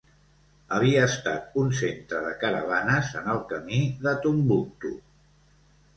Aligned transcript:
Havia 0.77 1.03
estat 1.07 1.59
un 1.65 1.69
centre 1.81 2.23
de 2.25 2.33
caravanes 2.45 3.13
en 3.23 3.31
el 3.37 3.45
camí 3.53 3.83
de 4.07 4.19
Tombouctou. 4.25 5.01